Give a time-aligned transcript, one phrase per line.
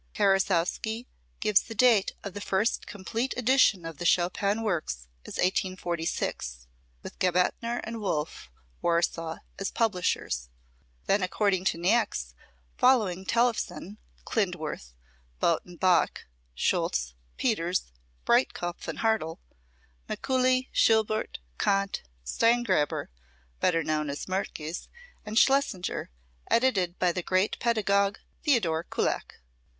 [0.15, 1.05] Karasowski
[1.39, 6.65] gives the date of the first complete edition of the Chopin works as 1846,
[7.03, 8.49] with Gebethner & Wolff,
[8.81, 10.49] Warsaw, as publishers.
[11.05, 12.33] Then, according to Niecks,
[12.79, 14.95] followed Tellefsen, Klindworth
[15.39, 16.25] Bote & Bock
[16.55, 17.91] Scholtz Peters
[18.25, 19.39] Breitkopf & Hartel,
[20.09, 23.09] Mikuli, Schuberth, Kahnt, Steingraber
[23.59, 24.89] better known as Mertke's
[25.23, 26.09] and Schlesinger,
[26.49, 29.35] edited by the great pedagogue Theodor Kullak.